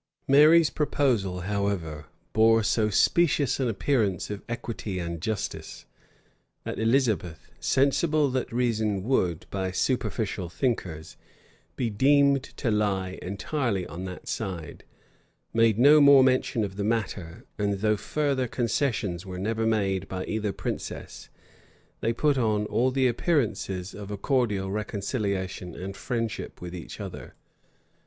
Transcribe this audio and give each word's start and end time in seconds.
Mary's 0.27 0.71
proposal, 0.71 1.41
however, 1.41 2.07
bore 2.33 2.63
so 2.63 2.89
specious 2.89 3.59
an 3.59 3.67
appearance 3.69 4.31
of 4.31 4.41
equity 4.49 4.97
and 4.97 5.21
justice, 5.21 5.85
that 6.63 6.79
Elizabeth, 6.79 7.51
sensible 7.59 8.31
that 8.31 8.51
reason 8.51 9.03
would, 9.03 9.45
by 9.51 9.69
superficial 9.69 10.49
thinkers, 10.49 11.17
be 11.75 11.91
deemed 11.91 12.41
to 12.41 12.71
lie 12.71 13.19
entirely 13.21 13.85
on 13.85 14.05
that 14.05 14.27
side, 14.27 14.83
made 15.53 15.77
no 15.77 16.01
more 16.01 16.23
mention 16.23 16.63
of 16.63 16.77
the 16.77 16.83
matter; 16.83 17.45
and 17.59 17.73
though 17.81 17.95
further 17.95 18.47
concessions 18.47 19.23
were 19.23 19.37
never 19.37 19.67
made 19.67 20.07
by 20.07 20.25
either 20.25 20.51
princess, 20.51 21.29
they 21.99 22.11
put 22.11 22.39
on 22.39 22.65
all 22.65 22.89
the 22.89 23.07
appearances 23.07 23.93
of 23.93 24.09
a 24.09 24.17
cordial 24.17 24.71
reconciliation 24.71 25.75
and 25.75 25.95
friendship 25.95 26.59
with 26.59 26.73
each 26.73 26.99
other. 26.99 27.35